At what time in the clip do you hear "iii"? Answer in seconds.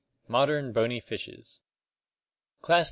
2.77-2.79